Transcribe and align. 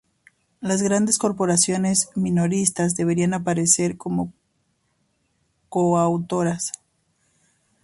las 0.61 0.81
grandes 0.81 1.19
corporaciones 1.19 2.09
minoristas 2.15 2.95
deberían 2.95 3.35
aparecer 3.35 3.97
como 3.97 4.33
coautoras 5.69 6.71